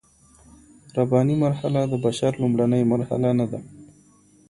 [0.97, 3.59] رباني مرحله د بشر لومړنۍ مرحله نه ده.